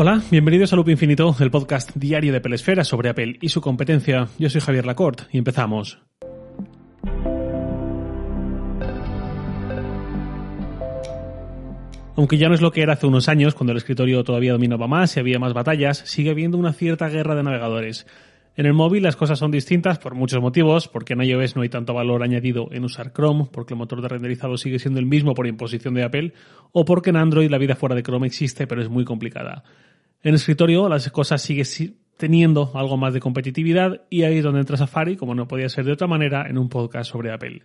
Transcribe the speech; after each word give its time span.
Hola, 0.00 0.22
bienvenidos 0.30 0.72
a 0.72 0.76
Loop 0.76 0.90
Infinito, 0.90 1.34
el 1.40 1.50
podcast 1.50 1.90
diario 1.96 2.32
de 2.32 2.40
Pelesfera 2.40 2.84
sobre 2.84 3.08
Apple 3.08 3.36
y 3.40 3.48
su 3.48 3.60
competencia. 3.60 4.28
Yo 4.38 4.48
soy 4.48 4.60
Javier 4.60 4.86
Lacorte 4.86 5.24
y 5.32 5.38
empezamos. 5.38 5.98
Aunque 12.14 12.38
ya 12.38 12.46
no 12.46 12.54
es 12.54 12.60
lo 12.60 12.70
que 12.70 12.82
era 12.82 12.92
hace 12.92 13.08
unos 13.08 13.28
años, 13.28 13.56
cuando 13.56 13.72
el 13.72 13.78
escritorio 13.78 14.22
todavía 14.22 14.52
dominaba 14.52 14.86
más 14.86 15.16
y 15.16 15.18
había 15.18 15.40
más 15.40 15.52
batallas, 15.52 15.98
sigue 15.98 16.30
habiendo 16.30 16.58
una 16.58 16.72
cierta 16.72 17.08
guerra 17.08 17.34
de 17.34 17.42
navegadores. 17.42 18.06
En 18.54 18.66
el 18.66 18.74
móvil 18.74 19.02
las 19.04 19.16
cosas 19.16 19.40
son 19.40 19.50
distintas 19.50 19.98
por 19.98 20.14
muchos 20.14 20.40
motivos, 20.40 20.86
porque 20.86 21.14
en 21.14 21.22
iOS 21.22 21.56
no 21.56 21.62
hay 21.62 21.68
tanto 21.68 21.94
valor 21.94 22.22
añadido 22.22 22.68
en 22.70 22.84
usar 22.84 23.12
Chrome, 23.12 23.48
porque 23.52 23.74
el 23.74 23.78
motor 23.78 24.00
de 24.02 24.08
renderizado 24.08 24.56
sigue 24.56 24.78
siendo 24.78 25.00
el 25.00 25.06
mismo 25.06 25.34
por 25.34 25.48
imposición 25.48 25.94
de 25.94 26.04
Apple, 26.04 26.34
o 26.70 26.84
porque 26.84 27.10
en 27.10 27.16
Android 27.16 27.50
la 27.50 27.58
vida 27.58 27.74
fuera 27.74 27.96
de 27.96 28.04
Chrome 28.04 28.28
existe 28.28 28.68
pero 28.68 28.80
es 28.80 28.88
muy 28.88 29.04
complicada. 29.04 29.64
En 30.22 30.34
escritorio 30.34 30.88
las 30.88 31.08
cosas 31.10 31.42
siguen 31.42 31.96
teniendo 32.16 32.72
algo 32.74 32.96
más 32.96 33.14
de 33.14 33.20
competitividad 33.20 34.02
y 34.10 34.24
ahí 34.24 34.38
es 34.38 34.44
donde 34.44 34.60
entra 34.60 34.76
Safari, 34.76 35.16
como 35.16 35.34
no 35.34 35.46
podía 35.46 35.68
ser 35.68 35.84
de 35.84 35.92
otra 35.92 36.08
manera, 36.08 36.46
en 36.48 36.58
un 36.58 36.68
podcast 36.68 37.10
sobre 37.10 37.32
Apple. 37.32 37.62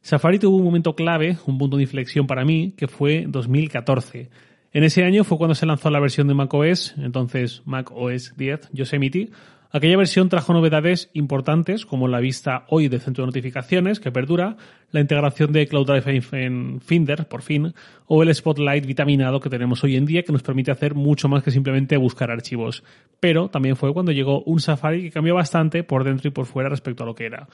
Safari 0.00 0.38
tuvo 0.38 0.56
un 0.56 0.64
momento 0.64 0.94
clave, 0.94 1.36
un 1.46 1.58
punto 1.58 1.76
de 1.76 1.82
inflexión 1.82 2.26
para 2.26 2.44
mí, 2.44 2.72
que 2.76 2.88
fue 2.88 3.26
2014. 3.28 4.30
En 4.72 4.84
ese 4.84 5.04
año 5.04 5.24
fue 5.24 5.36
cuando 5.36 5.54
se 5.54 5.66
lanzó 5.66 5.90
la 5.90 6.00
versión 6.00 6.26
de 6.28 6.34
macOS, 6.34 6.94
entonces 6.96 7.62
Mac 7.66 7.90
OS 7.92 8.34
10 8.36 8.70
Yosemite, 8.72 9.30
Aquella 9.72 9.96
versión 9.96 10.28
trajo 10.28 10.52
novedades 10.52 11.10
importantes 11.12 11.86
como 11.86 12.08
la 12.08 12.18
vista 12.18 12.64
hoy 12.68 12.88
de 12.88 12.98
centro 12.98 13.22
de 13.22 13.28
notificaciones 13.28 14.00
que 14.00 14.10
perdura, 14.10 14.56
la 14.90 14.98
integración 14.98 15.52
de 15.52 15.68
Cloud 15.68 15.86
Drive 15.86 16.22
en 16.32 16.80
Finder, 16.80 17.28
por 17.28 17.42
fin, 17.42 17.72
o 18.06 18.24
el 18.24 18.34
Spotlight 18.34 18.84
vitaminado 18.84 19.38
que 19.38 19.48
tenemos 19.48 19.84
hoy 19.84 19.94
en 19.94 20.06
día 20.06 20.24
que 20.24 20.32
nos 20.32 20.42
permite 20.42 20.72
hacer 20.72 20.96
mucho 20.96 21.28
más 21.28 21.44
que 21.44 21.52
simplemente 21.52 21.96
buscar 21.96 22.32
archivos. 22.32 22.82
Pero 23.20 23.48
también 23.48 23.76
fue 23.76 23.92
cuando 23.94 24.10
llegó 24.10 24.42
un 24.42 24.58
Safari 24.58 25.02
que 25.02 25.12
cambió 25.12 25.36
bastante 25.36 25.84
por 25.84 26.02
dentro 26.02 26.26
y 26.26 26.32
por 26.32 26.46
fuera 26.46 26.68
respecto 26.68 27.04
a 27.04 27.06
lo 27.06 27.14
que 27.14 27.26
era. 27.26 27.46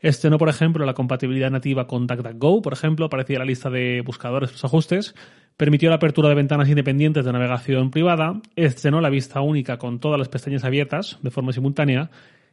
Estrenó, 0.00 0.38
por 0.38 0.48
ejemplo, 0.48 0.86
la 0.86 0.94
compatibilidad 0.94 1.50
nativa 1.50 1.86
con 1.86 2.06
DuckDuckGo, 2.06 2.62
por 2.62 2.72
ejemplo, 2.72 3.04
aparecía 3.04 3.34
en 3.34 3.40
la 3.40 3.44
lista 3.44 3.68
de 3.68 4.00
buscadores 4.00 4.52
los 4.52 4.64
ajustes, 4.64 5.14
permitió 5.58 5.90
la 5.90 5.96
apertura 5.96 6.28
de 6.28 6.36
ventanas 6.36 6.68
independientes 6.68 7.24
de 7.24 7.32
navegación 7.32 7.90
privada, 7.90 8.40
estrenó 8.54 9.00
la 9.00 9.10
vista 9.10 9.40
única 9.40 9.76
con 9.76 9.98
todas 9.98 10.16
las 10.16 10.28
pestañas 10.28 10.64
abiertas 10.64 11.18
de 11.20 11.32
forma 11.32 11.52
simultánea 11.52 12.10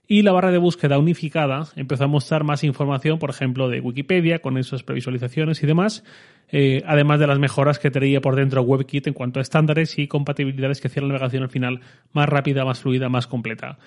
y 0.08 0.24
la 0.24 0.32
barra 0.32 0.52
de 0.52 0.58
búsqueda 0.58 0.98
unificada 0.98 1.68
empezó 1.76 2.06
a 2.06 2.08
mostrar 2.08 2.44
más 2.44 2.64
información, 2.64 3.20
por 3.20 3.30
ejemplo, 3.30 3.70
de 3.70 3.80
Wikipedia, 3.80 4.40
con 4.40 4.58
esas 4.58 4.82
previsualizaciones 4.82 5.62
y 5.62 5.68
demás, 5.68 6.04
eh, 6.52 6.82
además 6.88 7.20
de 7.20 7.28
las 7.28 7.38
mejoras 7.38 7.78
que 7.78 7.92
traía 7.92 8.22
por 8.22 8.36
dentro 8.36 8.64
WebKit 8.64 9.06
en 9.06 9.14
cuanto 9.14 9.40
a 9.40 9.44
estándares 9.44 10.00
y 10.00 10.08
compatibilidades 10.08 10.82
que 10.82 10.88
hacían 10.88 11.08
la 11.08 11.14
navegación 11.14 11.44
al 11.44 11.50
final 11.50 11.82
más 12.12 12.28
rápida, 12.28 12.66
más 12.66 12.80
fluida, 12.80 13.08
más 13.08 13.28
completa. 13.28 13.78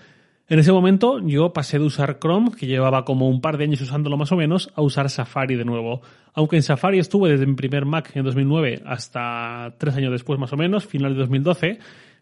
En 0.51 0.59
ese 0.59 0.73
momento 0.73 1.21
yo 1.21 1.53
pasé 1.53 1.79
de 1.79 1.85
usar 1.85 2.19
Chrome, 2.19 2.53
que 2.59 2.67
llevaba 2.67 3.05
como 3.05 3.29
un 3.29 3.43
par 3.43 3.59
de 3.59 3.65
años 3.65 3.83
usándolo 3.83 4.17
más 4.17 4.33
o 4.33 4.37
menos, 4.37 4.73
a 4.75 4.81
usar 4.81 5.11
Safari 5.11 5.57
de 5.57 5.67
nuevo. 5.67 6.01
Aunque 6.33 6.57
en 6.57 6.63
Safari 6.63 6.99
estuve 6.99 7.29
desde 7.29 7.45
mi 7.45 7.55
primer 7.55 7.85
Mac 7.85 8.13
en 8.15 8.25
2009 8.25 8.81
hasta 8.87 9.75
tres 9.77 9.95
años 9.97 10.11
después 10.11 10.41
más 10.41 10.51
o 10.55 10.57
menos, 10.57 10.87
final 10.87 11.13
de 11.13 11.21
2012, 11.21 11.79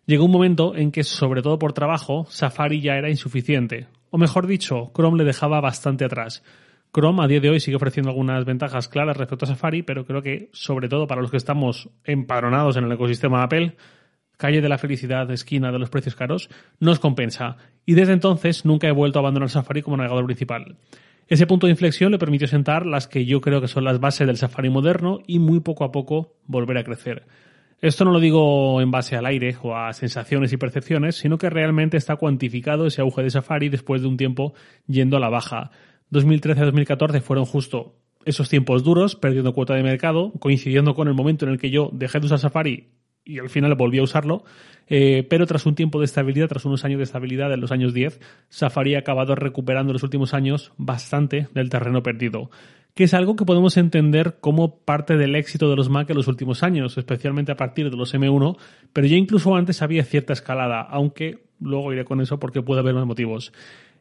llegó 0.07 0.25
un 0.25 0.33
momento 0.33 0.75
en 0.75 0.91
que, 0.91 1.05
sobre 1.05 1.41
todo 1.41 1.61
por 1.61 1.73
trabajo, 1.73 2.27
Safari 2.29 2.81
ya 2.81 2.97
era 2.97 3.11
insuficiente. 3.11 3.87
O 4.11 4.19
mejor 4.19 4.49
dicho, 4.49 4.91
Chrome 4.93 5.19
le 5.19 5.25
dejaba 5.25 5.61
bastante 5.61 6.05
atrás. 6.05 6.43
Chrome 6.93 7.23
a 7.23 7.29
día 7.29 7.39
de 7.39 7.51
hoy 7.51 7.61
sigue 7.61 7.77
ofreciendo 7.77 8.11
algunas 8.11 8.45
ventajas 8.45 8.89
claras 8.89 9.17
respecto 9.17 9.45
a 9.45 9.49
Safari, 9.49 9.85
pero 9.85 10.05
creo 10.05 10.23
que, 10.23 10.51
sobre 10.53 10.89
todo 10.89 11.07
para 11.07 11.23
los 11.23 11.31
que 11.31 11.37
estamos 11.37 11.91
empadronados 12.03 12.77
en 12.77 12.87
el 12.87 12.93
ecosistema 12.93 13.45
Apple, 13.45 13.77
calle 14.37 14.61
de 14.61 14.69
la 14.69 14.79
felicidad, 14.79 15.31
esquina 15.31 15.71
de 15.71 15.79
los 15.79 15.91
precios 15.91 16.17
caros, 16.17 16.51
nos 16.81 16.99
compensa. 16.99 17.57
Y 17.87 17.95
desde 17.95 18.13
entonces 18.13 18.65
nunca 18.65 18.89
he 18.89 18.93
vuelto 18.93 19.19
a 19.19 19.23
abandonar 19.23 19.49
Safari 19.49 19.81
como 19.81 19.97
navegador 19.97 20.27
principal. 20.27 20.77
Ese 21.29 21.47
punto 21.47 21.67
de 21.67 21.73
inflexión 21.73 22.13
le 22.13 22.19
permitió 22.19 22.49
sentar 22.49 22.85
las 22.85 23.07
que 23.07 23.25
yo 23.25 23.41
creo 23.41 23.61
que 23.61 23.69
son 23.69 23.85
las 23.85 24.01
bases 24.01 24.27
del 24.27 24.37
Safari 24.37 24.71
moderno 24.71 25.21
y 25.27 25.39
muy 25.39 25.61
poco 25.61 25.85
a 25.85 25.93
poco 25.93 26.35
volver 26.47 26.79
a 26.79 26.85
crecer. 26.85 27.27
Esto 27.81 28.05
no 28.05 28.11
lo 28.11 28.21
digo 28.21 28.81
en 28.81 28.91
base 28.91 29.17
al 29.17 29.27
aire 29.27 29.57
o 29.63 29.77
a 29.77 29.93
sensaciones 29.93 30.53
y 30.53 30.57
percepciones, 30.57 31.17
sino 31.17 31.39
que 31.39 31.49
realmente 31.49 31.97
está 31.97 32.17
cuantificado 32.17 32.87
ese 32.87 33.03
auge 33.03 33.23
de 33.23 33.31
Safari 33.31 33.69
después 33.69 34.03
de 34.03 34.09
un 34.09 34.17
tiempo 34.17 34.55
yendo 34.87 35.17
a 35.17 35.21
la 35.21 35.29
baja. 35.29 35.71
2013-2014 36.11 37.21
fueron 37.21 37.45
justo 37.45 37.97
esos 38.25 38.49
tiempos 38.49 38.83
duros, 38.83 39.15
perdiendo 39.15 39.53
cuota 39.53 39.75
de 39.75 39.85
mercado, 39.85 40.33
coincidiendo 40.41 40.95
con 40.95 41.07
el 41.07 41.15
momento 41.15 41.45
en 41.45 41.53
el 41.53 41.59
que 41.59 41.71
yo 41.71 41.91
dejé 41.93 42.19
de 42.19 42.27
usar 42.27 42.41
Safari 42.41 42.89
y 43.27 43.41
al 43.41 43.51
final 43.51 43.75
volví 43.75 43.99
a 43.99 44.05
usarlo, 44.05 44.45
eh, 44.87 45.27
pero 45.29 45.47
tras 45.47 45.67
un 45.67 45.75
tiempo 45.75 45.99
de 45.99 46.05
estabilidad, 46.05 46.49
tras 46.49 46.65
unos 46.65 46.85
años 46.85 46.99
de 46.99 47.05
estabilidad 47.05 47.53
en 47.53 47.61
los 47.61 47.73
años 47.73 47.93
10, 47.93 48.21
Safari 48.49 48.95
ha 48.95 49.01
acabado 49.01 49.35
recuperando 49.35 49.91
en 49.91 49.95
los 49.95 50.05
últimos 50.05 50.33
años 50.33 50.73
bastante 50.79 51.49
del 51.53 51.69
terreno 51.69 52.03
perdido, 52.05 52.51
que 52.95 53.05
es 53.05 53.13
algo 53.13 53.35
que 53.35 53.45
podemos 53.45 53.77
entender 53.77 54.37
como 54.41 54.79
parte 54.79 55.17
del 55.17 55.35
éxito 55.35 55.69
de 55.69 55.77
los 55.77 55.91
Mac 55.91 56.09
en 56.09 56.17
los 56.17 56.29
últimos 56.29 56.63
años, 56.63 56.97
especialmente 56.97 57.51
a 57.51 57.57
partir 57.57 57.91
de 57.91 57.97
los 57.97 58.15
M1, 58.15 58.57
pero 58.93 59.07
ya 59.09 59.17
incluso 59.17 59.57
antes 59.57 59.83
había 59.83 60.05
cierta 60.05 60.33
escalada, 60.33 60.81
aunque 60.83 61.47
luego 61.61 61.93
iré 61.93 62.05
con 62.05 62.21
eso 62.21 62.39
porque 62.39 62.63
puede 62.63 62.81
haber 62.81 62.95
más 62.95 63.07
motivos. 63.07 63.53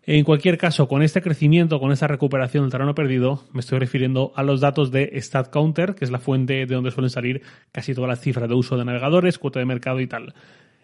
En 0.08 0.24
cualquier 0.24 0.60
caso, 0.60 0.88
con 0.88 1.02
este 1.02 1.22
crecimiento, 1.22 1.80
con 1.80 1.92
esta 1.92 2.08
recuperación 2.08 2.64
del 2.64 2.72
terreno 2.72 2.94
perdido, 2.94 3.44
me 3.54 3.62
estoy 3.62 3.80
refiriendo 3.80 4.32
a 4.36 4.44
los 4.44 4.62
datos 4.62 4.92
de 4.92 5.20
StatCounter, 5.20 5.96
que 5.96 6.06
es 6.06 6.12
la 6.12 6.20
fuente 6.20 6.68
de 6.68 6.76
donde 6.76 6.92
suelen 6.92 7.10
salir 7.10 7.42
casi 7.72 7.96
todas 7.96 8.10
las 8.10 8.22
cifras 8.22 8.48
de 8.48 8.54
uso 8.54 8.78
de 8.78 8.86
navegadores, 8.86 9.40
cuota 9.40 9.60
de 9.60 9.66
mercado 9.66 10.00
y 10.00 10.08
tal. 10.08 10.36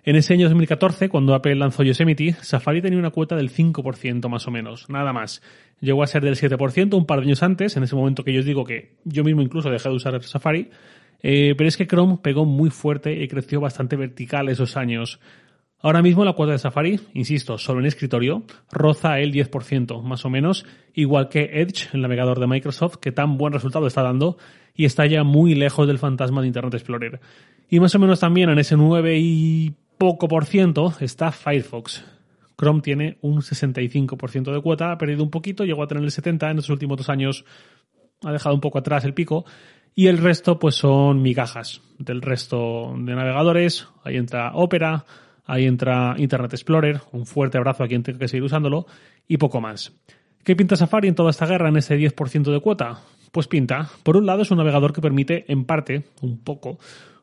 En 0.03 0.15
ese 0.15 0.33
año 0.33 0.45
2014, 0.45 1.09
cuando 1.09 1.35
Apple 1.35 1.53
lanzó 1.53 1.83
Yosemite, 1.83 2.33
Safari 2.41 2.81
tenía 2.81 2.97
una 2.97 3.11
cuota 3.11 3.35
del 3.35 3.51
5% 3.51 4.27
más 4.27 4.47
o 4.47 4.51
menos, 4.51 4.89
nada 4.89 5.13
más. 5.13 5.43
Llegó 5.79 6.01
a 6.01 6.07
ser 6.07 6.23
del 6.23 6.35
7% 6.35 6.95
un 6.95 7.05
par 7.05 7.19
de 7.19 7.27
años 7.27 7.43
antes, 7.43 7.77
en 7.77 7.83
ese 7.83 7.95
momento 7.95 8.23
que 8.23 8.33
yo 8.33 8.39
os 8.39 8.45
digo 8.45 8.63
que 8.63 8.93
yo 9.03 9.23
mismo 9.23 9.43
incluso 9.43 9.69
dejé 9.69 9.89
de 9.89 9.95
usar 9.95 10.23
Safari, 10.23 10.71
eh, 11.21 11.53
pero 11.55 11.67
es 11.67 11.77
que 11.77 11.85
Chrome 11.85 12.17
pegó 12.23 12.45
muy 12.45 12.71
fuerte 12.71 13.13
y 13.13 13.27
creció 13.27 13.61
bastante 13.61 13.95
vertical 13.95 14.49
esos 14.49 14.75
años. 14.75 15.19
Ahora 15.83 16.03
mismo 16.03 16.23
la 16.23 16.33
cuota 16.33 16.51
de 16.51 16.59
Safari, 16.59 16.99
insisto, 17.13 17.57
solo 17.57 17.79
en 17.79 17.87
escritorio, 17.87 18.43
roza 18.71 19.19
el 19.19 19.33
10% 19.33 20.03
más 20.03 20.25
o 20.25 20.29
menos, 20.29 20.65
igual 20.93 21.27
que 21.27 21.61
Edge, 21.61 21.89
el 21.93 22.01
navegador 22.01 22.39
de 22.39 22.45
Microsoft, 22.45 22.97
que 22.97 23.11
tan 23.11 23.37
buen 23.37 23.51
resultado 23.51 23.87
está 23.87 24.03
dando 24.03 24.37
y 24.75 24.85
está 24.85 25.07
ya 25.07 25.23
muy 25.23 25.55
lejos 25.55 25.87
del 25.87 25.97
fantasma 25.97 26.41
de 26.41 26.47
Internet 26.47 26.75
Explorer. 26.75 27.19
Y 27.67 27.79
más 27.79 27.95
o 27.95 27.99
menos 27.99 28.19
también 28.19 28.49
en 28.49 28.59
ese 28.59 28.77
9 28.77 29.17
y 29.19 29.73
poco 29.97 30.27
por 30.27 30.45
ciento 30.45 30.93
está 30.99 31.31
Firefox. 31.31 32.03
Chrome 32.57 32.81
tiene 32.81 33.17
un 33.21 33.41
65% 33.41 34.53
de 34.53 34.61
cuota, 34.61 34.91
ha 34.91 34.97
perdido 34.99 35.23
un 35.23 35.31
poquito, 35.31 35.65
llegó 35.65 35.81
a 35.81 35.87
tener 35.87 36.03
el 36.03 36.11
70% 36.11 36.51
en 36.51 36.57
los 36.57 36.69
últimos 36.69 36.97
dos 36.97 37.09
años, 37.09 37.43
ha 38.23 38.31
dejado 38.31 38.53
un 38.53 38.61
poco 38.61 38.77
atrás 38.77 39.03
el 39.03 39.15
pico, 39.15 39.45
y 39.95 40.07
el 40.07 40.19
resto 40.19 40.59
pues 40.59 40.75
son 40.75 41.23
migajas 41.23 41.81
del 41.97 42.21
resto 42.21 42.93
de 42.97 43.15
navegadores, 43.15 43.87
ahí 44.03 44.17
entra 44.17 44.51
Opera, 44.53 45.05
Ahí 45.51 45.65
entra 45.65 46.15
Internet 46.17 46.53
Explorer, 46.53 47.01
un 47.11 47.25
fuerte 47.25 47.57
abrazo 47.57 47.83
a 47.83 47.87
quien 47.89 48.03
tenga 48.03 48.19
que 48.19 48.29
seguir 48.29 48.45
usándolo, 48.45 48.85
y 49.27 49.35
poco 49.35 49.59
más. 49.59 49.91
¿Qué 50.45 50.55
pinta 50.55 50.77
Safari 50.77 51.09
en 51.09 51.15
toda 51.15 51.29
esta 51.29 51.45
guerra 51.45 51.67
en 51.67 51.75
ese 51.75 51.97
10% 51.97 52.53
de 52.53 52.61
cuota? 52.61 53.01
Pues 53.33 53.49
pinta. 53.49 53.89
Por 54.03 54.15
un 54.15 54.25
lado 54.25 54.43
es 54.43 54.51
un 54.51 54.59
navegador 54.59 54.93
que 54.93 55.01
permite, 55.01 55.43
en 55.51 55.65
parte, 55.65 56.05
un 56.21 56.39
poco, 56.39 56.79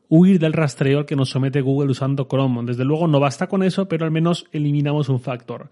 huir 0.09 0.37
del 0.37 0.53
rastreo 0.53 1.07
que 1.07 1.15
nos 1.15 1.31
somete 1.31 1.61
Google 1.61 1.89
usando 1.89 2.27
Chrome. 2.27 2.65
Desde 2.65 2.85
luego 2.85 3.07
no 3.07 3.19
basta 3.19 3.47
con 3.47 3.63
eso, 3.63 3.87
pero 3.87 4.05
al 4.05 4.11
menos 4.11 4.45
eliminamos 4.51 5.09
un 5.09 5.19
factor. 5.19 5.71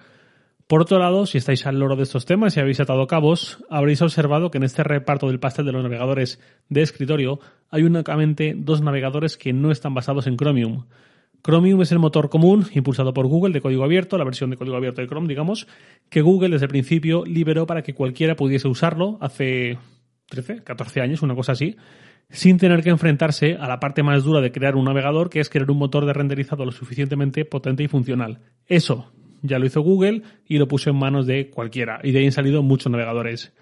Por 0.65 0.81
otro 0.81 0.97
lado, 0.97 1.27
si 1.27 1.37
estáis 1.37 1.67
al 1.67 1.77
loro 1.77 1.95
de 1.95 2.01
estos 2.01 2.25
temas 2.25 2.57
y 2.57 2.59
habéis 2.59 2.79
atado 2.79 3.05
cabos, 3.05 3.63
habréis 3.69 4.01
observado 4.01 4.49
que 4.49 4.57
en 4.57 4.63
este 4.63 4.83
reparto 4.83 5.27
del 5.27 5.39
pastel 5.39 5.67
de 5.67 5.73
los 5.73 5.83
navegadores 5.83 6.41
de 6.69 6.81
escritorio 6.81 7.39
hay 7.69 7.83
únicamente 7.83 8.55
dos 8.57 8.81
navegadores 8.81 9.37
que 9.37 9.53
no 9.53 9.69
están 9.69 9.93
basados 9.93 10.25
en 10.25 10.37
Chromium. 10.37 10.85
Chromium 11.47 11.81
es 11.81 11.93
el 11.93 11.99
motor 11.99 12.29
común 12.29 12.65
impulsado 12.73 13.13
por 13.13 13.25
Google 13.25 13.53
de 13.53 13.61
código 13.61 13.85
abierto, 13.85 14.17
la 14.17 14.25
versión 14.25 14.49
de 14.49 14.57
código 14.57 14.75
abierto 14.75 14.99
de 14.99 15.07
Chrome, 15.07 15.29
digamos, 15.29 15.65
que 16.09 16.19
Google 16.19 16.49
desde 16.49 16.65
el 16.65 16.69
principio 16.69 17.23
liberó 17.23 17.65
para 17.65 17.83
que 17.83 17.93
cualquiera 17.93 18.35
pudiese 18.35 18.67
usarlo 18.67 19.17
hace 19.21 19.77
13, 20.27 20.65
14 20.65 20.99
años, 20.99 21.21
una 21.21 21.35
cosa 21.35 21.53
así, 21.53 21.77
sin 22.29 22.57
tener 22.57 22.83
que 22.83 22.89
enfrentarse 22.89 23.55
a 23.55 23.65
la 23.69 23.79
parte 23.79 24.03
más 24.03 24.25
dura 24.25 24.41
de 24.41 24.51
crear 24.51 24.75
un 24.75 24.83
navegador, 24.83 25.29
que 25.29 25.39
es 25.39 25.47
crear 25.47 25.71
un 25.71 25.77
motor 25.77 26.05
de 26.05 26.11
renderizado 26.11 26.65
lo 26.65 26.73
suficientemente 26.73 27.45
potente 27.45 27.81
y 27.81 27.87
funcional. 27.87 28.41
Eso 28.65 29.13
ya 29.41 29.57
lo 29.57 29.67
hizo 29.67 29.79
Google 29.79 30.23
y 30.49 30.57
lo 30.57 30.67
puso 30.67 30.89
en 30.89 30.97
manos 30.97 31.27
de 31.27 31.49
cualquiera, 31.49 32.01
y 32.03 32.11
de 32.11 32.19
ahí 32.19 32.25
han 32.25 32.33
salido 32.33 32.61
muchos 32.61 32.91
navegadores. 32.91 33.53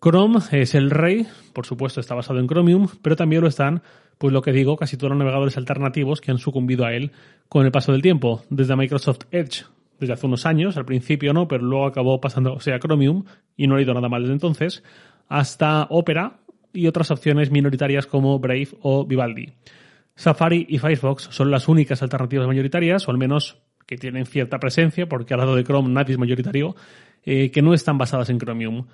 Chrome 0.00 0.38
es 0.52 0.76
el 0.76 0.90
rey, 0.90 1.26
por 1.52 1.66
supuesto 1.66 1.98
está 1.98 2.14
basado 2.14 2.38
en 2.38 2.46
Chromium, 2.46 2.86
pero 3.02 3.16
también 3.16 3.42
lo 3.42 3.48
están 3.48 3.82
pues 4.18 4.32
lo 4.32 4.42
que 4.42 4.52
digo, 4.52 4.76
casi 4.76 4.96
todos 4.96 5.10
los 5.10 5.18
navegadores 5.18 5.56
alternativos 5.56 6.20
que 6.20 6.30
han 6.30 6.38
sucumbido 6.38 6.84
a 6.84 6.92
él 6.92 7.12
con 7.48 7.64
el 7.64 7.72
paso 7.72 7.92
del 7.92 8.02
tiempo. 8.02 8.42
Desde 8.50 8.76
Microsoft 8.76 9.20
Edge, 9.30 9.64
desde 9.98 10.12
hace 10.12 10.26
unos 10.26 10.44
años, 10.44 10.76
al 10.76 10.84
principio 10.84 11.32
no, 11.32 11.48
pero 11.48 11.64
luego 11.64 11.86
acabó 11.86 12.20
pasando, 12.20 12.54
o 12.54 12.60
sea, 12.60 12.78
Chromium, 12.78 13.24
y 13.56 13.66
no 13.66 13.76
ha 13.76 13.82
ido 13.82 13.94
nada 13.94 14.08
mal 14.08 14.22
desde 14.22 14.34
entonces, 14.34 14.82
hasta 15.28 15.86
Opera 15.90 16.40
y 16.72 16.86
otras 16.86 17.10
opciones 17.10 17.50
minoritarias 17.50 18.06
como 18.06 18.38
Brave 18.38 18.68
o 18.82 19.06
Vivaldi. 19.06 19.52
Safari 20.14 20.66
y 20.68 20.78
Firefox 20.78 21.28
son 21.30 21.50
las 21.50 21.68
únicas 21.68 22.02
alternativas 22.02 22.46
mayoritarias, 22.46 23.06
o 23.06 23.12
al 23.12 23.18
menos 23.18 23.58
que 23.86 23.96
tienen 23.96 24.26
cierta 24.26 24.58
presencia, 24.58 25.08
porque 25.08 25.32
al 25.32 25.40
lado 25.40 25.54
de 25.54 25.64
Chrome 25.64 25.88
nadie 25.88 26.14
es 26.14 26.18
mayoritario, 26.18 26.74
eh, 27.24 27.50
que 27.50 27.62
no 27.62 27.72
están 27.72 27.98
basadas 27.98 28.28
en 28.28 28.38
Chromium. 28.38 28.86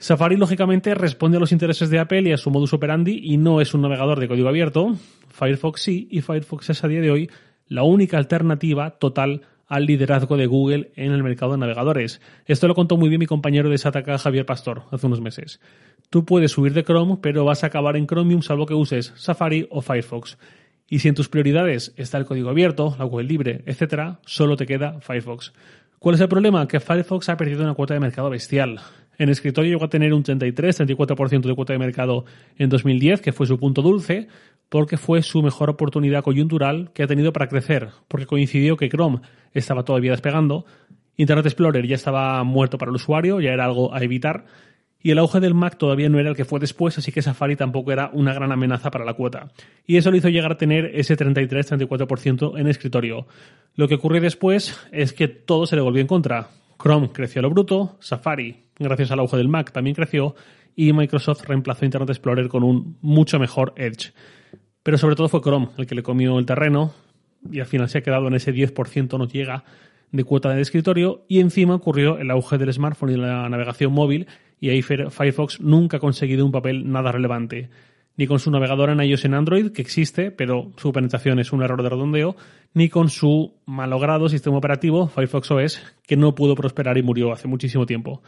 Safari, 0.00 0.36
lógicamente, 0.36 0.94
responde 0.94 1.36
a 1.36 1.40
los 1.40 1.52
intereses 1.52 1.90
de 1.90 1.98
Apple 1.98 2.22
y 2.22 2.32
a 2.32 2.38
su 2.38 2.50
modus 2.50 2.72
operandi 2.72 3.20
y 3.22 3.36
no 3.36 3.60
es 3.60 3.74
un 3.74 3.82
navegador 3.82 4.18
de 4.18 4.28
código 4.28 4.48
abierto. 4.48 4.96
Firefox 5.28 5.82
sí, 5.82 6.08
y 6.10 6.22
Firefox 6.22 6.70
es 6.70 6.82
a 6.82 6.88
día 6.88 7.02
de 7.02 7.10
hoy 7.10 7.30
la 7.68 7.82
única 7.82 8.16
alternativa 8.16 8.92
total 8.92 9.42
al 9.66 9.84
liderazgo 9.84 10.38
de 10.38 10.46
Google 10.46 10.90
en 10.96 11.12
el 11.12 11.22
mercado 11.22 11.52
de 11.52 11.58
navegadores. 11.58 12.22
Esto 12.46 12.66
lo 12.66 12.74
contó 12.74 12.96
muy 12.96 13.10
bien 13.10 13.18
mi 13.18 13.26
compañero 13.26 13.68
de 13.68 13.76
Sataka, 13.76 14.16
Javier 14.16 14.46
Pastor, 14.46 14.84
hace 14.90 15.06
unos 15.06 15.20
meses. 15.20 15.60
Tú 16.08 16.24
puedes 16.24 16.52
subir 16.52 16.72
de 16.72 16.82
Chrome, 16.82 17.18
pero 17.20 17.44
vas 17.44 17.62
a 17.62 17.66
acabar 17.66 17.94
en 17.98 18.06
Chromium 18.06 18.40
salvo 18.40 18.64
que 18.64 18.72
uses 18.72 19.12
Safari 19.16 19.68
o 19.70 19.82
Firefox. 19.82 20.38
Y 20.88 21.00
si 21.00 21.08
en 21.08 21.14
tus 21.14 21.28
prioridades 21.28 21.92
está 21.98 22.16
el 22.16 22.24
código 22.24 22.48
abierto, 22.48 22.96
la 22.98 23.04
web 23.04 23.26
libre, 23.26 23.64
etc., 23.66 24.16
solo 24.24 24.56
te 24.56 24.64
queda 24.64 24.98
Firefox. 25.02 25.52
¿Cuál 25.98 26.14
es 26.14 26.22
el 26.22 26.28
problema? 26.28 26.66
Que 26.66 26.80
Firefox 26.80 27.28
ha 27.28 27.36
perdido 27.36 27.64
una 27.64 27.74
cuota 27.74 27.92
de 27.92 28.00
mercado 28.00 28.30
bestial. 28.30 28.80
En 29.20 29.28
escritorio 29.28 29.72
llegó 29.72 29.84
a 29.84 29.90
tener 29.90 30.14
un 30.14 30.24
33-34% 30.24 31.42
de 31.42 31.54
cuota 31.54 31.74
de 31.74 31.78
mercado 31.78 32.24
en 32.56 32.70
2010, 32.70 33.20
que 33.20 33.32
fue 33.32 33.46
su 33.46 33.58
punto 33.58 33.82
dulce, 33.82 34.28
porque 34.70 34.96
fue 34.96 35.20
su 35.20 35.42
mejor 35.42 35.68
oportunidad 35.68 36.22
coyuntural 36.22 36.90
que 36.94 37.02
ha 37.02 37.06
tenido 37.06 37.30
para 37.30 37.46
crecer, 37.46 37.90
porque 38.08 38.24
coincidió 38.24 38.78
que 38.78 38.88
Chrome 38.88 39.20
estaba 39.52 39.84
todavía 39.84 40.12
despegando, 40.12 40.64
Internet 41.18 41.44
Explorer 41.44 41.86
ya 41.86 41.96
estaba 41.96 42.42
muerto 42.44 42.78
para 42.78 42.88
el 42.88 42.96
usuario, 42.96 43.42
ya 43.42 43.50
era 43.50 43.66
algo 43.66 43.94
a 43.94 44.02
evitar, 44.02 44.46
y 45.02 45.10
el 45.10 45.18
auge 45.18 45.38
del 45.38 45.52
Mac 45.52 45.76
todavía 45.76 46.08
no 46.08 46.18
era 46.18 46.30
el 46.30 46.36
que 46.36 46.46
fue 46.46 46.58
después, 46.58 46.96
así 46.96 47.12
que 47.12 47.20
Safari 47.20 47.56
tampoco 47.56 47.92
era 47.92 48.08
una 48.14 48.32
gran 48.32 48.52
amenaza 48.52 48.90
para 48.90 49.04
la 49.04 49.12
cuota. 49.12 49.50
Y 49.86 49.98
eso 49.98 50.10
le 50.10 50.16
hizo 50.16 50.30
llegar 50.30 50.52
a 50.52 50.56
tener 50.56 50.92
ese 50.94 51.14
33-34% 51.14 52.58
en 52.58 52.68
escritorio. 52.68 53.26
Lo 53.76 53.86
que 53.86 53.96
ocurrió 53.96 54.22
después 54.22 54.80
es 54.92 55.12
que 55.12 55.28
todo 55.28 55.66
se 55.66 55.76
le 55.76 55.82
volvió 55.82 56.00
en 56.00 56.06
contra. 56.06 56.48
Chrome 56.80 57.10
creció 57.12 57.40
a 57.40 57.42
lo 57.42 57.50
bruto, 57.50 57.98
Safari, 58.00 58.64
gracias 58.78 59.10
al 59.10 59.20
auge 59.20 59.36
del 59.36 59.48
Mac, 59.48 59.72
también 59.72 59.94
creció, 59.94 60.34
y 60.74 60.92
Microsoft 60.92 61.44
reemplazó 61.46 61.84
Internet 61.84 62.10
Explorer 62.10 62.48
con 62.48 62.62
un 62.62 62.96
mucho 63.02 63.38
mejor 63.38 63.74
Edge. 63.76 64.12
Pero 64.82 64.96
sobre 64.96 65.14
todo 65.14 65.28
fue 65.28 65.42
Chrome 65.42 65.68
el 65.76 65.86
que 65.86 65.94
le 65.94 66.02
comió 66.02 66.38
el 66.38 66.46
terreno 66.46 66.94
y 67.50 67.60
al 67.60 67.66
final 67.66 67.88
se 67.88 67.98
ha 67.98 68.02
quedado 68.02 68.28
en 68.28 68.34
ese 68.34 68.54
10% 68.54 69.18
no 69.18 69.26
llega 69.26 69.64
de 70.10 70.24
cuota 70.24 70.50
de 70.50 70.60
escritorio 70.60 71.24
y 71.28 71.40
encima 71.40 71.74
ocurrió 71.74 72.18
el 72.18 72.30
auge 72.30 72.58
del 72.58 72.72
smartphone 72.72 73.10
y 73.10 73.16
la 73.16 73.48
navegación 73.48 73.92
móvil 73.92 74.26
y 74.58 74.70
ahí 74.70 74.82
Firefox 74.82 75.60
nunca 75.60 75.98
ha 75.98 76.00
conseguido 76.00 76.44
un 76.44 76.52
papel 76.52 76.90
nada 76.90 77.12
relevante. 77.12 77.70
Ni 78.20 78.26
con 78.26 78.38
su 78.38 78.50
navegador 78.50 78.90
en 78.90 79.00
iOS 79.00 79.24
en 79.24 79.32
Android, 79.32 79.72
que 79.72 79.80
existe, 79.80 80.30
pero 80.30 80.72
su 80.76 80.92
penetración 80.92 81.38
es 81.38 81.54
un 81.54 81.62
error 81.62 81.82
de 81.82 81.88
redondeo, 81.88 82.36
ni 82.74 82.90
con 82.90 83.08
su 83.08 83.54
malogrado 83.64 84.28
sistema 84.28 84.58
operativo, 84.58 85.08
Firefox 85.08 85.50
OS, 85.50 85.82
que 86.06 86.18
no 86.18 86.34
pudo 86.34 86.54
prosperar 86.54 86.98
y 86.98 87.02
murió 87.02 87.32
hace 87.32 87.48
muchísimo 87.48 87.86
tiempo. 87.86 88.20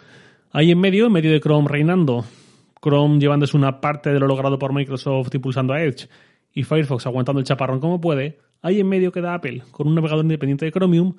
Ahí 0.51 0.71
en 0.71 0.81
medio, 0.81 1.09
en 1.09 1.13
medio 1.13 1.31
de 1.31 1.41
Chrome 1.41 1.69
reinando, 1.69 2.25
Chrome 2.83 3.19
llevándose 3.21 3.55
una 3.55 3.83
parte 3.83 4.15
de 4.15 4.19
lo 4.19 4.27
logrado 4.27 4.59
por 4.59 4.73
Microsoft 4.73 5.35
impulsando 5.35 5.75
a 5.75 5.83
Edge 5.83 6.09
y 6.55 6.63
Firefox 6.63 7.05
aguantando 7.05 7.41
el 7.41 7.45
chaparrón 7.45 7.79
como 7.79 8.01
puede, 8.01 8.39
ahí 8.63 8.81
en 8.81 8.89
medio 8.89 9.13
queda 9.13 9.35
Apple, 9.35 9.63
con 9.73 9.89
un 9.89 9.95
navegador 9.95 10.25
independiente 10.25 10.65
de 10.65 10.73
Chromium, 10.73 11.17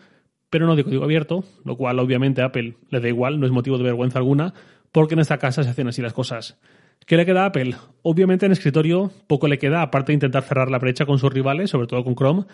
pero 0.49 0.65
no 0.65 0.75
de 0.75 0.83
código 0.83 1.03
abierto, 1.03 1.43
lo 1.63 1.77
cual 1.77 1.99
obviamente 1.99 2.41
a 2.41 2.45
Apple 2.45 2.77
le 2.89 2.99
da 2.99 3.07
igual, 3.07 3.39
no 3.39 3.45
es 3.45 3.51
motivo 3.51 3.77
de 3.77 3.83
vergüenza 3.83 4.17
alguna, 4.17 4.55
porque 4.91 5.13
en 5.13 5.19
esta 5.19 5.37
casa 5.37 5.61
se 5.61 5.69
hacen 5.69 5.87
así 5.89 6.01
las 6.01 6.13
cosas. 6.13 6.59
¿Qué 7.05 7.17
le 7.17 7.25
queda 7.25 7.43
a 7.43 7.47
Apple? 7.47 7.75
Obviamente 8.01 8.45
en 8.45 8.51
escritorio 8.51 9.11
poco 9.27 9.47
le 9.47 9.57
queda, 9.57 9.81
aparte 9.81 10.11
de 10.11 10.15
intentar 10.15 10.43
cerrar 10.43 10.69
la 10.71 10.79
brecha 10.79 11.05
con 11.05 11.19
sus 11.19 11.33
rivales, 11.33 11.69
sobre 11.69 11.87
todo 11.87 12.03
con 12.03 12.15
Chrome, 12.15 12.45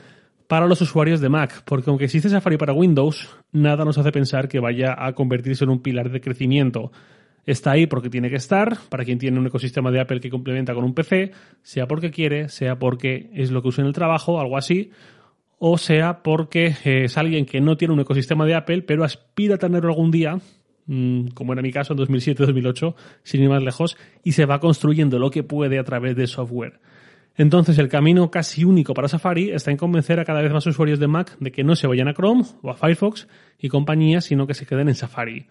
para 0.48 0.66
los 0.66 0.82
usuarios 0.82 1.22
de 1.22 1.30
Mac, 1.30 1.62
porque 1.64 1.92
aunque 1.92 2.06
existe 2.06 2.28
Safari 2.28 2.58
para 2.58 2.74
Windows, 2.74 3.30
nada 3.52 3.86
nos 3.86 4.00
hace 4.00 4.12
pensar 4.12 4.48
que 4.48 4.60
vaya 4.60 4.96
a 4.98 5.14
convertirse 5.14 5.64
en 5.64 5.70
un 5.70 5.82
pilar 5.82 6.10
de 6.10 6.22
crecimiento. 6.22 6.92
Está 7.46 7.72
ahí 7.72 7.86
porque 7.86 8.10
tiene 8.10 8.32
que 8.32 8.38
estar, 8.38 8.78
para 8.90 9.06
quien 9.06 9.20
tiene 9.20 9.40
un 9.40 9.46
ecosistema 9.46 9.92
de 9.92 10.02
Apple 10.02 10.20
que 10.20 10.32
complementa 10.32 10.74
con 10.74 10.84
un 10.84 10.96
PC, 10.96 11.32
sea 11.62 11.88
porque 11.88 12.10
quiere, 12.10 12.50
sea 12.50 12.80
porque 12.80 13.30
es 13.34 13.52
lo 13.52 13.62
que 13.62 13.68
usa 13.68 13.84
en 13.84 13.88
el 13.90 13.94
trabajo, 13.94 14.40
algo 14.40 14.58
así, 14.58 14.90
o 15.60 15.78
sea 15.78 16.24
porque 16.24 16.74
eh, 16.84 17.04
es 17.04 17.18
alguien 17.18 17.46
que 17.46 17.62
no 17.62 17.78
tiene 17.78 17.94
un 17.94 18.00
ecosistema 18.00 18.48
de 18.48 18.56
Apple, 18.56 18.82
pero 18.82 19.04
aspira 19.04 19.56
a 19.56 19.60
tenerlo 19.60 19.90
algún 19.90 20.10
día, 20.10 20.40
como 21.34 21.54
era 21.54 21.62
mi 21.62 21.72
caso 21.72 21.94
en 21.94 22.00
2007-2008, 22.00 22.96
sin 23.24 23.44
ir 23.44 23.50
más 23.50 23.64
lejos, 23.64 23.98
y 24.24 24.32
se 24.32 24.46
va 24.46 24.60
construyendo 24.60 25.20
lo 25.20 25.30
que 25.30 25.44
puede 25.44 25.80
a 25.80 25.84
través 25.84 26.16
de 26.16 26.28
software. 26.28 26.80
Entonces 27.36 27.78
el 27.78 27.88
camino 27.88 28.32
casi 28.32 28.66
único 28.66 28.94
para 28.94 29.08
Safari 29.08 29.52
está 29.52 29.72
en 29.72 29.78
convencer 29.78 30.20
a 30.20 30.26
cada 30.26 30.42
vez 30.42 30.52
más 30.52 30.66
usuarios 30.66 31.00
de 31.00 31.08
Mac 31.08 31.38
de 31.40 31.52
que 31.52 31.64
no 31.64 31.76
se 31.76 31.88
vayan 31.88 32.10
a 32.10 32.14
Chrome 32.14 32.44
o 32.62 32.70
a 32.70 32.74
Firefox 32.74 33.28
y 33.58 33.70
compañía, 33.70 34.20
sino 34.20 34.46
que 34.46 34.54
se 34.54 34.66
queden 34.66 34.90
en 34.90 34.96
Safari. 34.96 35.48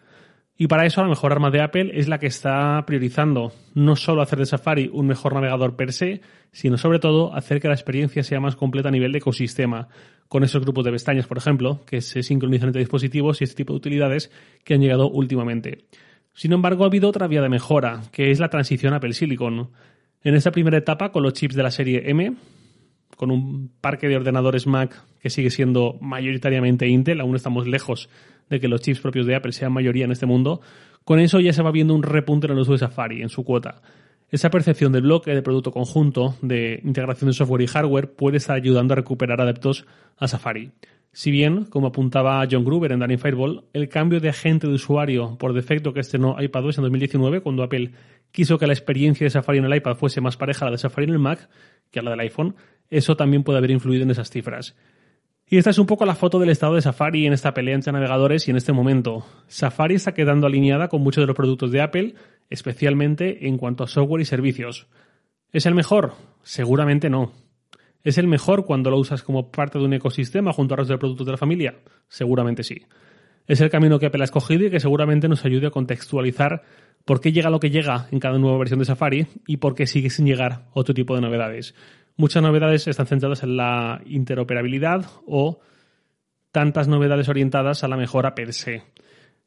Y 0.61 0.67
para 0.67 0.85
eso 0.85 1.01
la 1.01 1.09
mejor 1.09 1.33
arma 1.33 1.51
de 1.51 1.63
Apple 1.63 1.93
es 1.95 2.09
la 2.09 2.19
que 2.19 2.27
está 2.27 2.85
priorizando 2.85 3.53
no 3.75 3.95
solo 3.95 4.23
hacer 4.23 4.41
de 4.41 4.47
Safari 4.47 4.91
un 4.93 5.07
mejor 5.07 5.33
navegador 5.33 5.77
per 5.77 5.93
se, 5.93 6.21
sino 6.51 6.77
sobre 6.77 6.99
todo 6.99 7.33
hacer 7.33 7.61
que 7.61 7.69
la 7.69 7.75
experiencia 7.75 8.25
sea 8.25 8.41
más 8.41 8.57
completa 8.57 8.89
a 8.89 8.93
nivel 8.93 9.13
de 9.13 9.19
ecosistema, 9.19 9.89
con 10.29 10.45
esos 10.45 10.63
grupos 10.63 10.85
de 10.85 10.93
pestañas, 10.93 11.27
por 11.27 11.39
ejemplo, 11.39 11.81
que 11.87 12.01
se 12.01 12.23
sincronizan 12.23 12.69
entre 12.69 12.81
dispositivos 12.81 13.41
y 13.41 13.45
este 13.45 13.57
tipo 13.57 13.73
de 13.73 13.79
utilidades 13.79 14.31
que 14.65 14.75
han 14.75 14.81
llegado 14.81 15.11
últimamente. 15.11 15.87
Sin 16.35 16.53
embargo, 16.53 16.85
ha 16.85 16.87
habido 16.87 17.09
otra 17.09 17.27
vía 17.27 17.43
de 17.43 17.49
mejora, 17.49 18.03
que 18.13 18.31
es 18.31 18.39
la 18.39 18.49
transición 18.49 18.95
Apple 18.95 19.15
Silicon. 19.15 19.71
En 20.23 20.35
esta 20.35 20.53
primera 20.53 20.77
etapa, 20.77 21.11
con 21.11 21.23
los 21.23 21.33
chips 21.33 21.55
de 21.55 21.63
la 21.63 21.71
serie 21.71 22.11
M, 22.11 22.37
con 23.17 23.31
un 23.31 23.73
parque 23.81 24.07
de 24.07 24.17
ordenadores 24.17 24.67
Mac 24.67 25.03
que 25.21 25.31
sigue 25.31 25.51
siendo 25.51 25.99
mayoritariamente 26.01 26.87
Intel, 26.87 27.21
aún 27.21 27.35
estamos 27.35 27.67
lejos 27.67 28.09
de 28.49 28.61
que 28.61 28.69
los 28.69 28.81
chips 28.81 29.01
propios 29.01 29.27
de 29.27 29.35
Apple 29.35 29.53
sean 29.53 29.73
mayoría 29.73 30.05
en 30.05 30.13
este 30.13 30.27
mundo, 30.27 30.61
con 31.05 31.19
eso 31.19 31.41
ya 31.41 31.53
se 31.53 31.63
va 31.63 31.73
viendo 31.73 31.95
un 31.95 32.03
repunte 32.03 32.47
en 32.47 32.53
el 32.53 32.59
uso 32.59 32.73
de 32.73 32.79
Safari, 32.79 33.23
en 33.23 33.31
su 33.31 33.45
cuota. 33.45 33.83
Esa 34.31 34.51
percepción 34.51 34.93
de 34.93 35.01
bloque, 35.01 35.35
de 35.35 35.41
producto 35.41 35.73
conjunto, 35.73 36.37
de 36.43 36.81
integración 36.85 37.31
de 37.31 37.35
software 37.35 37.63
y 37.63 37.67
hardware 37.67 38.13
puede 38.13 38.37
estar 38.37 38.57
ayudando 38.57 38.93
a 38.93 38.97
recuperar 38.97 39.41
adeptos 39.41 39.87
a 40.19 40.29
Safari. 40.29 40.73
Si 41.13 41.31
bien, 41.31 41.65
como 41.65 41.87
apuntaba 41.87 42.47
John 42.51 42.65
Gruber 42.65 42.93
en 42.93 43.01
Danny 43.01 43.17
Fireball, 43.17 43.65
el 43.73 43.89
cambio 43.89 44.21
de 44.21 44.29
agente 44.29 44.67
de 44.67 44.75
usuario 44.75 45.39
por 45.39 45.55
defecto 45.55 45.95
que 45.95 46.01
estrenó 46.01 46.37
iPadOS 46.39 46.77
en 46.77 46.85
2019, 46.85 47.41
cuando 47.41 47.63
Apple 47.63 47.93
quiso 48.31 48.59
que 48.59 48.67
la 48.67 48.75
experiencia 48.75 49.25
de 49.25 49.31
Safari 49.31 49.59
en 49.59 49.65
el 49.65 49.75
iPad 49.75 49.97
fuese 49.97 50.21
más 50.21 50.37
pareja 50.37 50.67
a 50.67 50.69
la 50.69 50.73
de 50.73 50.79
Safari 50.79 51.07
en 51.07 51.15
el 51.15 51.19
Mac 51.19 51.49
que 51.91 52.01
a 52.01 52.03
la 52.03 52.11
del 52.11 52.21
iPhone, 52.21 52.55
eso 52.91 53.17
también 53.17 53.45
puede 53.45 53.59
haber 53.59 53.71
influido 53.71 54.03
en 54.03 54.11
esas 54.11 54.31
cifras. 54.31 54.77
Y 55.51 55.57
esta 55.57 55.71
es 55.71 55.79
un 55.79 55.87
poco 55.87 56.05
la 56.05 56.15
foto 56.15 56.39
del 56.39 56.51
estado 56.51 56.75
de 56.75 56.83
Safari 56.83 57.27
en 57.27 57.33
esta 57.33 57.55
pelea 57.55 57.75
entre 57.75 57.93
navegadores 57.93 58.47
y 58.47 58.51
en 58.51 58.59
este 58.59 58.75
momento. 58.75 59.25
Safari 59.47 59.95
está 59.95 60.13
quedando 60.13 60.47
alineada 60.47 60.89
con 60.89 61.01
muchos 61.01 61.23
de 61.23 61.27
los 61.27 61.37
productos 61.37 61.73
de 61.73 61.81
Apple, 61.81 62.15
especialmente 62.51 63.47
en 63.49 63.57
cuanto 63.57 63.83
a 63.83 63.87
software 63.87 64.21
y 64.21 64.27
servicios. 64.27 64.89
¿Es 65.51 65.65
el 65.65 65.75
mejor? 65.75 66.13
Seguramente 66.43 67.09
no. 67.09 67.33
¿Es 68.05 68.19
el 68.19 68.27
mejor 68.27 68.67
cuando 68.67 68.91
lo 68.91 68.99
usas 68.99 69.23
como 69.23 69.51
parte 69.51 69.79
de 69.79 69.87
un 69.87 69.95
ecosistema 69.95 70.53
junto 70.53 70.75
a 70.75 70.77
resto 70.77 70.93
de 70.93 70.99
productos 70.99 71.27
de 71.27 71.33
la 71.33 71.39
familia? 71.39 71.77
Seguramente 72.09 72.63
sí. 72.63 72.83
Es 73.47 73.63
el 73.63 73.71
camino 73.71 73.99
que 73.99 74.07
Apple 74.07 74.23
ha 74.23 74.25
escogido 74.25 74.67
y 74.67 74.71
que 74.71 74.81
seguramente 74.81 75.29
nos 75.29 75.47
ayude 75.47 75.69
a 75.69 75.71
contextualizar 75.71 76.63
por 77.07 77.23
qué 77.23 77.33
llega 77.33 77.49
lo 77.49 77.59
que 77.59 77.71
llega 77.71 78.07
en 78.11 78.21
cada 78.21 78.39
nueva 78.39 78.59
versión 78.59 78.81
de 78.81 78.85
Safari 78.85 79.27
y 79.47 79.57
por 79.57 79.75
qué 79.75 79.87
sigue 79.87 80.11
sin 80.11 80.27
llegar 80.27 80.67
otro 80.75 80.93
tipo 80.93 81.15
de 81.15 81.23
novedades. 81.23 81.75
Muchas 82.21 82.43
novedades 82.43 82.89
están 82.89 83.07
centradas 83.07 83.45
en 83.45 83.57
la 83.57 84.03
interoperabilidad 84.05 85.07
o 85.25 85.61
tantas 86.51 86.89
novedades 86.89 87.29
orientadas 87.29 87.85
a 87.85 87.89
la 87.89 87.97
mejora 87.97 88.35
per 88.35 88.53
se. 88.53 88.83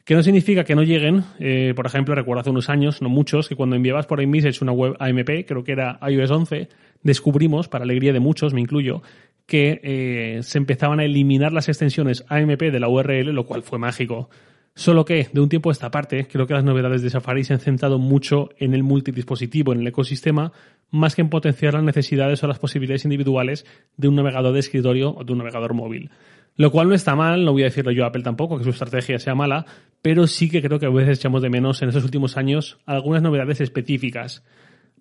Que 0.05 0.15
no 0.15 0.23
significa 0.23 0.63
que 0.63 0.73
no 0.73 0.83
lleguen, 0.83 1.25
eh, 1.37 1.73
por 1.75 1.85
ejemplo, 1.85 2.15
recuerdo 2.15 2.39
hace 2.39 2.49
unos 2.49 2.69
años, 2.69 3.01
no 3.01 3.09
muchos, 3.09 3.49
que 3.49 3.57
cuando 3.57 3.75
enviabas 3.75 4.05
por 4.05 4.21
iMessage 4.21 4.63
una 4.63 4.71
web 4.71 4.95
AMP, 4.99 5.45
creo 5.45 5.65
que 5.65 5.73
era 5.73 5.99
iOS 6.09 6.31
11, 6.31 6.69
descubrimos, 7.03 7.67
para 7.67 7.83
alegría 7.83 8.13
de 8.13 8.21
muchos, 8.21 8.53
me 8.53 8.61
incluyo, 8.61 9.01
que 9.45 9.81
eh, 9.83 10.39
se 10.41 10.57
empezaban 10.57 11.01
a 11.01 11.03
eliminar 11.03 11.51
las 11.51 11.67
extensiones 11.67 12.23
AMP 12.29 12.61
de 12.61 12.79
la 12.79 12.87
URL, 12.87 13.33
lo 13.33 13.45
cual 13.45 13.63
fue 13.63 13.79
mágico. 13.79 14.29
Solo 14.73 15.03
que, 15.03 15.27
de 15.31 15.41
un 15.41 15.49
tiempo 15.49 15.69
a 15.69 15.73
esta 15.73 15.91
parte, 15.91 16.27
creo 16.27 16.47
que 16.47 16.53
las 16.53 16.63
novedades 16.63 17.01
de 17.01 17.09
Safari 17.09 17.43
se 17.43 17.53
han 17.53 17.59
centrado 17.59 17.99
mucho 17.99 18.49
en 18.57 18.73
el 18.73 18.83
multidispositivo, 18.83 19.73
en 19.73 19.81
el 19.81 19.87
ecosistema, 19.87 20.53
más 20.89 21.15
que 21.15 21.21
en 21.21 21.29
potenciar 21.29 21.73
las 21.73 21.83
necesidades 21.83 22.41
o 22.43 22.47
las 22.47 22.59
posibilidades 22.59 23.03
individuales 23.03 23.65
de 23.97 24.07
un 24.07 24.15
navegador 24.15 24.53
de 24.53 24.59
escritorio 24.59 25.13
o 25.13 25.23
de 25.23 25.31
un 25.33 25.39
navegador 25.39 25.73
móvil. 25.73 26.09
Lo 26.55 26.71
cual 26.71 26.89
no 26.89 26.95
está 26.95 27.15
mal, 27.15 27.43
no 27.43 27.51
voy 27.53 27.63
a 27.63 27.65
decirlo 27.65 27.91
yo 27.91 28.03
a 28.03 28.07
Apple 28.07 28.23
tampoco, 28.23 28.57
que 28.57 28.63
su 28.63 28.69
estrategia 28.69 29.19
sea 29.19 29.35
mala, 29.35 29.65
pero 30.01 30.27
sí 30.27 30.49
que 30.49 30.61
creo 30.61 30.79
que 30.79 30.85
a 30.85 30.89
veces 30.89 31.19
echamos 31.19 31.41
de 31.41 31.49
menos 31.49 31.81
en 31.81 31.89
esos 31.89 32.03
últimos 32.03 32.37
años 32.37 32.79
algunas 32.85 33.21
novedades 33.21 33.61
específicas. 33.61 34.43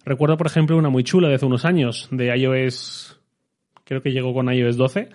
Recuerdo, 0.05 0.37
por 0.37 0.47
ejemplo, 0.47 0.77
una 0.77 0.91
muy 0.91 1.05
chula 1.05 1.29
de 1.29 1.35
hace 1.35 1.47
unos 1.47 1.65
años, 1.65 2.09
de 2.11 2.37
iOS, 2.37 3.21
creo 3.85 4.03
que 4.03 4.13
llegó 4.13 4.33
con 4.33 4.53
iOS 4.53 4.77
12, 4.77 5.11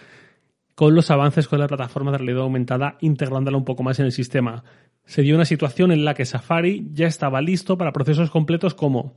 con 0.76 0.94
los 0.94 1.10
avances 1.10 1.48
con 1.48 1.60
la 1.60 1.68
plataforma 1.68 2.12
de 2.12 2.18
realidad 2.20 2.44
aumentada 2.44 2.98
integrándola 3.00 3.58
un 3.58 3.66
poco 3.66 3.82
más 3.82 4.00
en 4.00 4.06
el 4.06 4.12
sistema. 4.12 4.64
Se 5.06 5.22
dio 5.22 5.36
una 5.36 5.46
situación 5.46 5.92
en 5.92 6.04
la 6.04 6.14
que 6.14 6.26
Safari 6.26 6.90
ya 6.94 7.08
estaba 7.08 7.42
listo 7.42 7.78
para 7.78 7.94
procesos 7.94 8.30
completos 8.30 8.74
como 8.74 9.14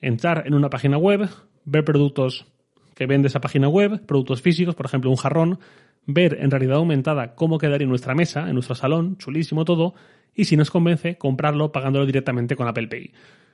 entrar 0.00 0.44
en 0.46 0.54
una 0.54 0.70
página 0.70 0.96
web, 0.96 1.28
ver 1.64 1.84
productos 1.84 2.46
que 2.94 3.06
vende 3.06 3.28
esa 3.28 3.40
página 3.40 3.68
web, 3.68 4.04
productos 4.06 4.42
físicos, 4.42 4.74
por 4.74 4.86
ejemplo 4.86 5.10
un 5.10 5.16
jarrón, 5.16 5.58
ver 6.06 6.38
en 6.40 6.50
realidad 6.50 6.76
aumentada 6.76 7.34
cómo 7.34 7.58
quedaría 7.58 7.84
en 7.84 7.90
nuestra 7.90 8.14
mesa, 8.14 8.48
en 8.48 8.54
nuestro 8.54 8.74
salón, 8.74 9.16
chulísimo 9.18 9.64
todo, 9.64 9.94
y 10.34 10.46
si 10.46 10.56
nos 10.56 10.70
convence, 10.70 11.16
comprarlo 11.18 11.72
pagándolo 11.72 12.06
directamente 12.06 12.56
con 12.56 12.68
Apple 12.68 12.88
Pay. 12.88 13.12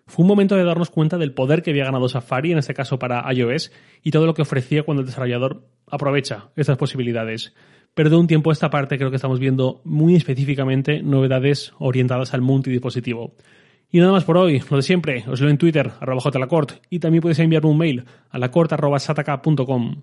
Fue 0.09 0.23
un 0.23 0.29
momento 0.29 0.57
de 0.57 0.65
darnos 0.65 0.89
cuenta 0.89 1.19
del 1.19 1.35
poder 1.35 1.63
que 1.63 1.71
había 1.71 1.85
ganado 1.85 2.09
Safari, 2.09 2.53
en 2.53 2.59
este 2.59 2.73
caso 2.73 2.99
para 2.99 3.31
iOS, 3.31 3.71
y 4.03 4.11
todo 4.11 4.25
lo 4.25 4.33
que 4.33 4.41
ofrecía 4.41 4.83
cuando 4.83 5.03
el 5.03 5.07
desarrollador 5.07 5.67
aprovecha 5.87 6.49
estas 6.57 6.79
posibilidades. 6.79 7.55
Pero 7.93 8.09
de 8.09 8.17
un 8.17 8.27
tiempo 8.27 8.49
a 8.49 8.55
esta 8.55 8.71
parte 8.71 8.97
creo 8.97 9.11
que 9.11 9.17
estamos 9.17 9.39
viendo 9.39 9.83
muy 9.85 10.17
específicamente 10.17 11.03
novedades 11.03 11.75
orientadas 11.79 12.33
al 12.33 12.41
multidispositivo. 12.41 13.35
Y 13.91 14.01
nada 14.01 14.13
más 14.13 14.25
por 14.25 14.39
hoy, 14.39 14.63
lo 14.71 14.79
de 14.79 14.83
siempre, 14.83 15.25
os 15.29 15.43
leo 15.43 15.51
en 15.51 15.59
Twitter, 15.59 15.93
arroba 16.01 16.23
jlacort, 16.23 16.73
y 16.89 17.01
también 17.01 17.21
podéis 17.21 17.41
enviarme 17.41 17.69
un 17.69 17.79
mail 17.79 18.05
a 18.31 18.39
lacort.sataka.com. 18.39 20.03